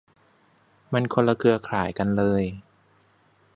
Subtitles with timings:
[0.91, 2.43] มันคนละเครือข่ายกันเลย